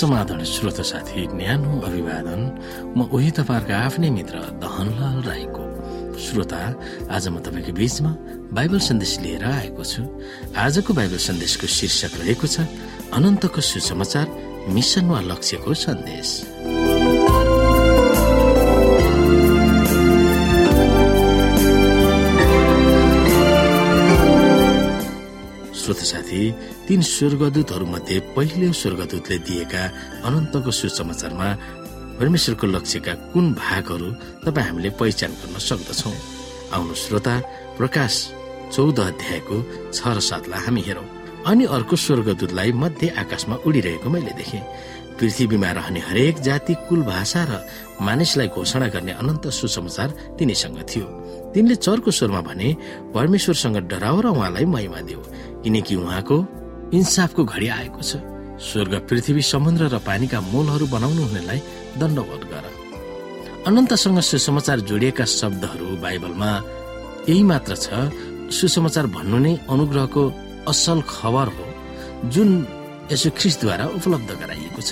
[0.00, 2.40] समाधान श्रोत साथी न्यानो अभिवादन।
[2.96, 5.64] म उही तपाईँहरूको आफ्नै मित्र दहनलाल राईको।
[6.24, 6.60] श्रोता
[7.12, 8.10] आज म तपाईँको बीचमा
[8.56, 10.02] बाइबल सन्देश लिएर आएको छु।
[10.56, 12.64] आजको बाइबल सन्देशको शीर्षक रहेको छ
[13.12, 14.26] अनन्तको सुसमाचार
[14.72, 16.28] मिसन वा लक्ष्यको सन्देश।
[25.80, 26.42] श्रोत साथी
[26.90, 29.82] तीन स्वर्गदूतहरूमध्ये पहिलो स्वर्गदूतले दिएका
[30.26, 31.48] अनन्तको सुसमाचारमा
[32.18, 34.08] परमेश्वरको लक्ष्यका कुन भागहरू
[34.42, 36.10] तपाईँ हामीले पहिचान गर्न सक्दछौ?
[36.74, 37.34] आउनु श्रोता
[37.78, 38.14] प्रकाश
[38.74, 39.56] चौध अध्यायको
[39.94, 41.06] छ र सातलाई हामी हेरौँ।
[41.46, 44.62] अनि अर्को स्वर्गदूतलाई मध्य आकाशमा उडिरहेको मैले देखेँ।
[45.14, 47.52] पृथ्वीमा रहने हरेक जाति कुल भाषा र
[48.02, 51.06] मानिसलाई घोषणा गर्ने अनन्त सुसमाचार तिनीसँग थियो।
[51.54, 52.68] तिनले चर्को स्वरमा भने
[53.14, 55.22] परमेश्वरसँग डराओ र उहाँलाई महिमा दियो।
[55.62, 56.38] किनकि उहाँको
[56.92, 58.12] इन्साफको घडी आएको छ।
[58.60, 61.60] स्वर्ग पृथ्वी समुद्र र पानीका मूलहरू बनाउनु हुनेलाई
[62.00, 62.64] दण्डवत गर।
[63.68, 66.50] अनन्तसँग सुसमाचार जोडिएका शब्दहरू बाइबलमा
[67.28, 67.88] यही मात्र छ।
[68.50, 70.22] सुसमाचार भन्नु नै अनुग्रहको
[70.68, 71.66] असल खबर हो
[72.34, 72.50] जुन
[73.12, 74.90] यसो ख्रिसद्वारा उपलब्ध गराइएको छ।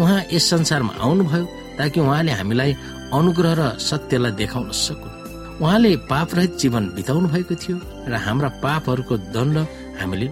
[0.00, 1.44] उहाँ यस संसारमा आउनुभयो
[1.78, 2.72] ताकि उहाँले हामीलाई
[3.12, 5.18] अनुग्रह र सत्यलाई देखाउन सकुन्
[5.62, 7.76] उहाँले पापरहित जीवन बिताउनु भएको थियो
[8.08, 9.56] र हाम्रा पापहरूको दण्ड
[10.00, 10.26] हामीले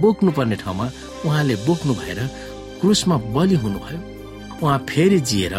[0.00, 0.86] बोक्नुपर्ने ठाउँमा
[1.26, 2.20] उहाँले बोक्नु भएर
[2.80, 4.00] क्रुसमा बलि हुनुभयो।
[4.62, 5.54] उहाँ फेरि जिएर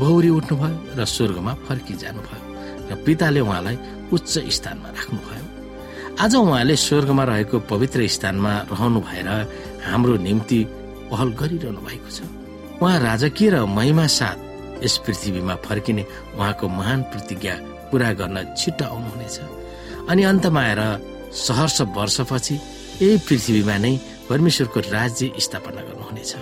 [0.00, 2.40] बौरी उठ्नुभयो र स्वर्गमा फर्किजानुभयो
[2.90, 3.76] र पिताले उहाँलाई
[4.12, 5.44] उच्च स्थानमा राख्नुभयो।
[6.20, 9.28] आज उहाँले स्वर्गमा रहेको पवित्र स्थानमा रहनु भएर
[9.84, 10.60] हाम्रो निम्ति
[11.10, 12.18] पहल गरिरहनु भएको छ।
[12.82, 14.38] उहाँ राजकीय र महिमा साथ
[14.84, 16.02] यस पृथ्वीमा फर्किने
[16.36, 17.54] उहाँको महान प्रतिज्ञा
[17.90, 19.36] पूरा गर्न छिट्टो आउनुहुनेछ।
[20.08, 20.82] अनि अन्तमा आएर
[21.34, 22.54] सहर्ष वर्षपछि
[23.00, 23.94] यही पृथ्वीमा नै
[24.28, 26.32] परमेश्वरको राज्य स्थापना गर्नुहुनेछ।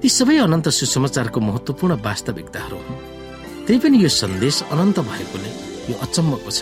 [0.00, 3.00] ती सबै अनन्त सुसमाचारको महत्वपूर्ण वास्तविकताहरू हुन्।
[3.66, 5.50] त्यही पनि यो सन्देश अनन्त भएकोले
[5.90, 6.60] यो अचम्मको छ।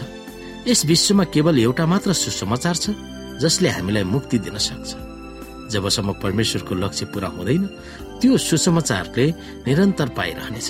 [0.67, 2.87] यस विश्वमा केवल एउटा मात्र सुसमाचार छ
[3.43, 4.91] जसले हामीलाई मुक्ति दिन सक्छ।
[5.73, 7.62] जबसम्म परमेश्वरको लक्ष्य पूरा हुँदैन
[8.21, 9.25] त्यो सुसमाचारले
[9.67, 10.69] निरन्तर पाइरहनेछ।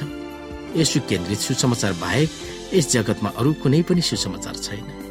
[0.76, 2.28] यसु केन्द्रित सुसमाचार बाहेक
[2.74, 5.07] यस जगतमा अरू कुनै पनि सुसमाचार छैन।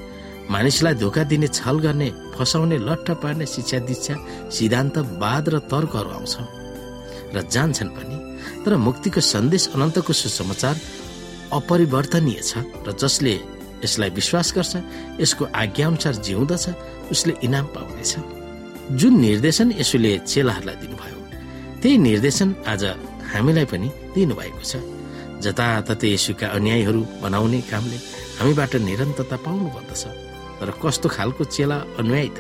[0.52, 4.16] मानिसलाई धोका दिने छल गर्ने फसाउने लट्ठ पार्ने शिक्षा दीक्षा
[4.50, 6.48] सिद्धान्त वाद र तर्कहरू आउँछन्
[7.36, 8.16] र जान्छन् पनि।
[8.64, 10.76] तर मुक्तिको सन्देश अनन्तको सुसमाचार
[11.52, 13.36] अपरिवर्तनीय छ र जसले
[13.84, 14.74] यसलाई विश्वास गर्छ
[15.22, 16.66] यसको आज्ञा अनुसार जिउँदछ
[17.12, 18.12] उसले इनाम पाउनेछ।
[19.00, 21.20] जुन निर्देशन यसुले चेलाहरूलाई दिनुभयो
[21.82, 22.84] त्यही निर्देशन आज
[23.32, 24.74] हामीलाई पनि दिनुभएको छ।
[25.44, 27.98] जताततै यसुका अन्यायहरू बनाउने कामले
[28.40, 30.04] हामीबाट निरन्तरता पाउनु पर्दछ
[30.60, 32.38] तर कस्तो खालको चेला अन्याय त?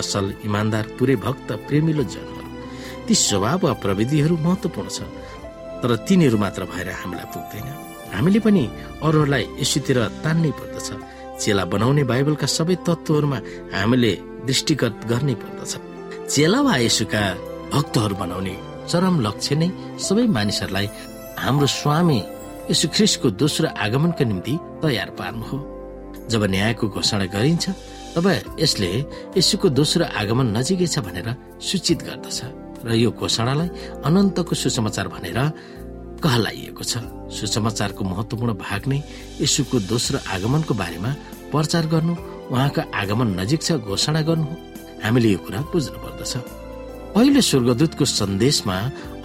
[0.00, 2.46] असल इमान्दार पुरै भक्त प्रेमिलो जनहरू
[3.06, 4.98] ती स्वभाव वा प्रविधिहरू महत्वपूर्ण छ
[5.82, 7.68] तर तिनीहरू मात्र भएर हामीलाई पुग्दैन।
[8.14, 8.64] हामीले पनि
[9.02, 10.88] अरूहरूलाई यसुतिर तान्नै पर्दछ।
[11.42, 13.38] चेला बनाउने बाइबलका सबै तत्त्वहरूमा
[13.74, 14.12] हामीले
[14.48, 15.72] दृष्टिगत गर्नै पर्दछ।
[16.32, 17.22] चेला वा यसुका
[17.74, 18.54] भक्तहरू बनाउने
[18.90, 19.68] चरम लक्ष्य नै
[20.06, 20.86] सबै मानिसहरूलाई
[21.44, 22.18] हाम्रो स्वामी
[22.70, 25.58] यसु ख्रिस्टको दोस्रो आगमनका निम्ति तयार पार्नु हो।
[26.32, 27.64] जब न्यायको घोषणा गरिन्छ
[28.14, 28.26] तब
[28.60, 28.90] यसले
[29.38, 31.28] यसुको दोस्रो आगमन नजिकै छ भनेर
[31.68, 32.38] सूचित गर्दछ
[32.86, 33.68] र यो घोषणालाई
[34.06, 35.38] अनन्तको सुसमाचार भनेर
[36.24, 36.92] कहलाइएको छ।
[37.38, 38.98] सुसमाचारको महत्वपूर्ण भाग नै
[39.42, 41.10] यसुको दोस्रो आगमनको बारेमा
[41.52, 42.14] प्रचार गर्नु
[42.52, 44.50] उहाँको आगमन नजिक छ घोषणा गर्नु
[45.04, 46.32] हामीले यो कुरा बुझ्नु पर्दछ
[47.14, 48.76] पहिलो स्वर्गदूतको सन्देशमा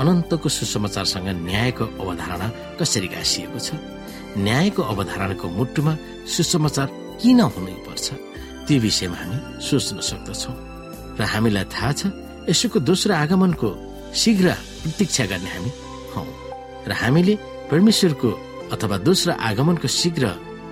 [0.01, 2.47] अनन्तको सुसमाचारसँग न्यायको अवधारणा
[2.79, 3.67] कसरी गाँसिएको छ?
[4.45, 5.93] न्यायको अवधारणाको मुटुमा
[6.33, 6.87] सुसमाचार
[7.21, 8.05] किन हुनै पर्छ?
[8.65, 9.37] त्यो विषयमा हामी
[9.67, 10.51] सोच्न सक्दछौ।
[11.19, 12.01] र हामीलाई थाहा छ
[12.49, 13.69] यसोको दोस्रो आगमनको
[14.22, 14.47] शीघ्र
[14.84, 15.72] प्रतीक्षा गर्ने हामी
[16.13, 16.23] हौ।
[16.87, 17.34] र हामीले
[17.72, 18.29] परमेश्वरको
[18.73, 20.25] अथवा दोस्रो आगमनको शीघ्र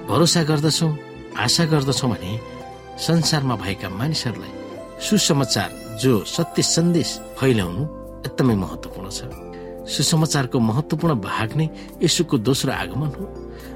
[0.09, 0.87] भरोसा गर्दछौ
[1.35, 2.31] आशा गर्दछौ भने
[3.05, 4.53] संसारमा भएका मानिसहरूलाई
[5.01, 5.69] सुसमाचार
[6.01, 7.09] जो सत्य सन्देश
[7.39, 7.83] फैलाउनु
[8.27, 9.19] एकदमै महत्वपूर्ण छ।
[9.85, 11.67] सुसमाचारको महत्वपूर्ण भाग नै
[12.03, 13.25] यसुको दोस्रो आगमन हो।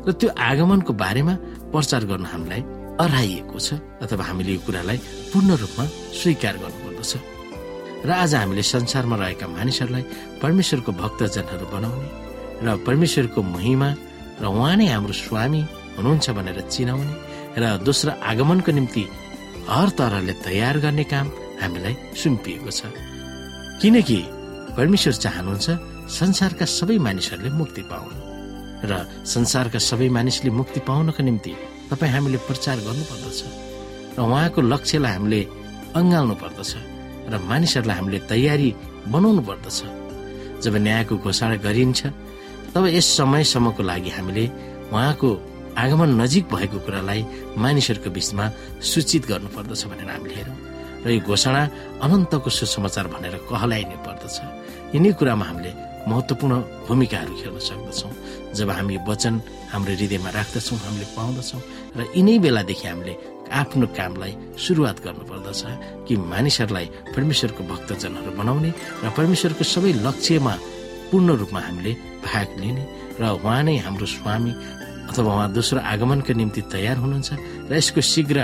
[0.10, 1.34] र त्यो आगमनको बारेमा
[1.70, 2.62] प्रचार गर्न हामीलाई
[2.98, 4.98] अराइएको छ अथवा हामीले यो कुरालाई
[5.32, 5.86] पूर्ण रूपमा
[6.20, 7.12] स्वीकार गर्नुपर्दछ।
[8.08, 10.04] र आज हामीले संसारमा रहेका मानिसहरूलाई
[10.42, 12.10] परमेश्वरको भक्तजनहरू बनाउने
[12.66, 13.90] र परमेश्वरको महिमा
[14.42, 15.62] र उहाँ नै हाम्रो स्वामी
[15.98, 17.14] हुनुहुन्छ भनेर चिनाउने
[17.62, 19.04] र दोस्रो आगमनको निम्ति
[19.70, 21.28] हर तरहले तयार गर्ने काम
[21.62, 22.82] हामीलाई सुम्पिएको छ।
[23.82, 24.20] किनकि
[24.78, 25.68] परमेश्वर चाहनुहुन्छ
[26.18, 28.29] संसारका सबै मानिसहरूले मुक्ति पाउनु।
[28.84, 28.92] र
[29.26, 31.54] संसारका सबै मानिसले मुक्ति पाउनको निम्ति
[31.90, 33.40] तपाईँ हामीले प्रचार गर्नुपर्दछ
[34.16, 35.42] र उहाँको लक्ष्यलाई हामीले
[36.00, 36.72] अँगाल्नु पर्दछ
[37.32, 38.70] र मानिसहरूलाई हामीले तयारी
[39.14, 39.80] बनाउनु पर्दछ।
[40.64, 42.00] जब न्यायको घोषणा गरिन्छ
[42.74, 44.46] तब यस समयसम्मको लागि हामीले
[44.94, 45.30] उहाँको
[45.84, 47.22] आगमन नजिक भएको कुरालाई
[47.64, 48.46] मानिसहरूको बिचमा
[48.92, 50.58] सूचित गर्नुपर्दछ भनेर हामीले हेरौँ
[51.06, 51.62] र यो घोषणा
[52.04, 54.36] अनन्तको सुसमाचार भनेर कहलाइने पर्दछ।
[54.96, 55.72] यिनै कुरामा हामीले
[56.12, 56.54] महत्वपूर्ण
[56.88, 58.12] भूमिकाहरू खेल्न सक्दछौँ।
[58.58, 59.34] जब हामी वचन
[59.72, 61.62] हाम्रो हृदयमा राख्दछौँ हामीले पाउँदछौँ
[61.98, 63.14] र यिनै बेलादेखि हामीले
[63.60, 64.34] आफ्नो कामलाई
[64.66, 65.62] सुरुवात गर्नुपर्दछ
[66.08, 68.70] कि मानिसहरूलाई परमेश्वरको भक्तजनहरू बनाउने
[69.04, 70.54] र परमेश्वरको सबै लक्ष्यमा
[71.10, 71.92] पूर्ण रूपमा हामीले
[72.26, 72.84] भाग लिने
[73.22, 74.52] र उहाँ नै हाम्रो स्वामी
[75.10, 77.30] अथवा उहाँ दोस्रो आगमनको निम्ति तयार हुनुहुन्छ
[77.70, 78.38] र यसको शीघ्र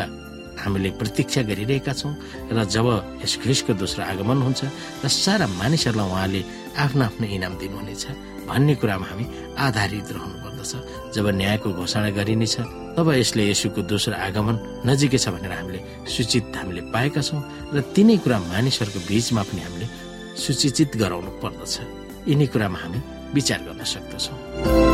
[0.63, 2.13] हामीले प्रतीक्षा गरिरहेका छौँ
[2.51, 2.87] र जब
[3.23, 4.61] यस ख्रिसको दोस्रो आगमन हुन्छ
[5.03, 6.41] र सारा मानिसहरूलाई उहाँले
[6.83, 8.03] आफ्नो आफ्नो इनाम दिनुहुनेछ
[8.49, 9.25] भन्ने कुरामा हामी
[9.57, 10.71] आधारित रहनु पर्दछ
[11.15, 12.55] जब न्यायको घोषणा गरिनेछ
[12.95, 14.55] तब यसले यसुको दोस्रो आगमन
[14.87, 15.79] नजिकै छ भनेर हामीले
[16.13, 17.41] सूचित हामीले पाएका छौँ
[17.75, 19.87] र तिनै कुरा मानिसहरूको बीचमा पनि हामीले
[20.35, 21.73] सूचित गराउनु पर्दछ।
[22.29, 22.99] यिनै कुरामा हामी
[23.35, 24.84] विचार गर्न सक्दछौँ।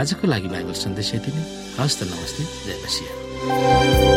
[0.00, 1.44] आजको लागि बाइबल सन्देश यति नै।
[1.76, 4.09] हस्त नमस्ते। जय मसिंह